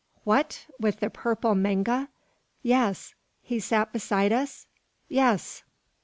"What! 0.23 0.65
with 0.79 0.99
the 0.99 1.11
purple 1.11 1.53
manga?" 1.53 2.09
"Yes." 2.63 3.13
"He 3.43 3.59
sat 3.59 3.93
beside 3.93 4.33
us?" 4.33 4.65
"Yes." 5.07 5.61